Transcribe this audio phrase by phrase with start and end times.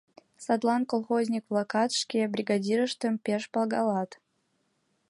[0.43, 4.11] Садлан колхозник-влакат шке бригадирыштым пеш пагалат.